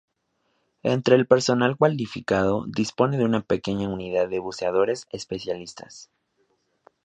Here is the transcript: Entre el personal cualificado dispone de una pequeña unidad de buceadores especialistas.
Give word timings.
Entre 0.81 1.13
el 1.15 1.27
personal 1.27 1.77
cualificado 1.77 2.65
dispone 2.65 3.19
de 3.19 3.23
una 3.23 3.41
pequeña 3.41 3.87
unidad 3.87 4.29
de 4.29 4.39
buceadores 4.39 5.05
especialistas. 5.11 6.09